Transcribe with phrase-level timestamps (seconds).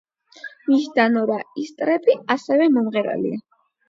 [0.69, 3.39] მისი და, ნორა ისტრეფი ასევე მომღერალია.